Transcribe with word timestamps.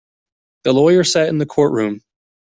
The 0.63 0.73
lawyer 0.73 1.03
sat 1.03 1.29
in 1.29 1.37
the 1.37 1.45
courtroom. 1.45 2.01